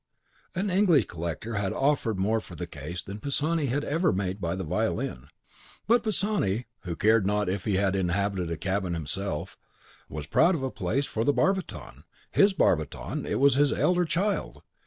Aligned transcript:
An 0.55 0.71
English 0.71 1.05
collector 1.05 1.53
had 1.57 1.73
offered 1.73 2.17
more 2.17 2.39
for 2.41 2.55
the 2.55 2.65
case 2.65 3.03
than 3.03 3.19
Pisani 3.19 3.67
had 3.67 3.83
ever 3.83 4.11
made 4.11 4.41
by 4.41 4.55
the 4.55 4.63
violin. 4.63 5.27
But 5.85 6.01
Pisani, 6.03 6.65
who 6.79 6.95
cared 6.95 7.27
not 7.27 7.47
if 7.47 7.65
he 7.65 7.75
had 7.75 7.95
inhabited 7.95 8.49
a 8.49 8.57
cabin 8.57 8.95
himself, 8.95 9.59
was 10.09 10.25
proud 10.25 10.55
of 10.55 10.63
a 10.63 10.71
palace 10.71 11.05
for 11.05 11.23
the 11.23 11.33
barbiton. 11.35 12.05
His 12.31 12.55
barbiton, 12.55 13.27
it 13.27 13.39
was 13.39 13.53
his 13.53 13.71
elder 13.71 14.05
child! 14.05 14.63